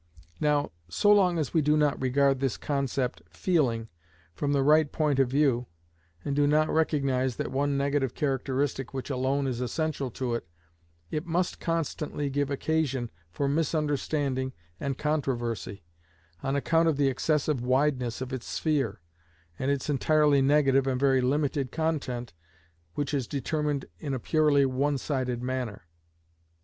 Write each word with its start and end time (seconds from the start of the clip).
Now, 0.39 0.71
so 0.89 1.11
long 1.13 1.37
as 1.37 1.53
we 1.53 1.61
do 1.61 1.77
not 1.77 2.01
regard 2.01 2.39
this 2.39 2.57
concept 2.57 3.21
"feeling" 3.29 3.87
from 4.33 4.51
the 4.51 4.63
right 4.63 4.91
point 4.91 5.19
of 5.19 5.27
view, 5.29 5.67
and 6.25 6.35
do 6.35 6.47
not 6.47 6.71
recognise 6.73 7.35
that 7.35 7.51
one 7.51 7.77
negative 7.77 8.15
characteristic 8.15 8.95
which 8.95 9.11
alone 9.11 9.45
is 9.45 9.61
essential 9.61 10.09
to 10.09 10.33
it, 10.33 10.47
it 11.11 11.27
must 11.27 11.59
constantly 11.59 12.31
give 12.31 12.49
occasion 12.49 13.11
for 13.29 13.47
misunderstanding 13.47 14.53
and 14.79 14.97
controversy, 14.97 15.83
on 16.41 16.55
account 16.55 16.87
of 16.87 16.97
the 16.97 17.07
excessive 17.07 17.61
wideness 17.61 18.21
of 18.21 18.33
its 18.33 18.47
sphere, 18.47 19.01
and 19.59 19.69
its 19.69 19.87
entirely 19.87 20.41
negative 20.41 20.87
and 20.87 20.99
very 20.99 21.21
limited 21.21 21.71
content 21.71 22.33
which 22.95 23.13
is 23.13 23.27
determined 23.27 23.85
in 23.99 24.15
a 24.15 24.19
purely 24.19 24.65
one 24.65 24.97
sided 24.97 25.43
manner. 25.43 25.83